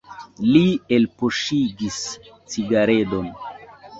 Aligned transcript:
Li 0.53 0.61
elpoŝigis 0.97 1.99
cigaredon. 2.53 3.31